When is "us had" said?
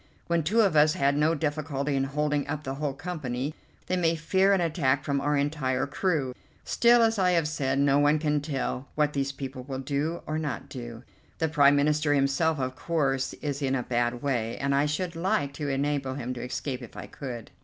0.75-1.15